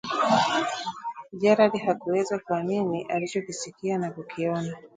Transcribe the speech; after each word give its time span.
Jared 1.33 1.79
hakuweza 1.85 2.39
kuamini 2.39 3.03
alichokisikia 3.03 3.97
na 3.97 4.11
kukiona 4.11 4.77